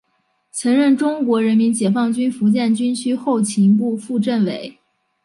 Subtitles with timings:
[0.49, 4.79] 曾任中国人民解放军福建军区后勤部副政委。